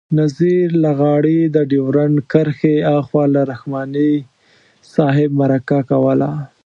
[0.19, 4.13] نذیر لغاري د ډیورنډ کرښې آخوا له رحماني
[4.93, 6.31] صاحب مرکه کوله.